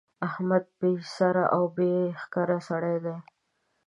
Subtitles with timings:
[0.27, 1.91] احمد بې سره او بې
[2.21, 3.15] ښکره سړی دی.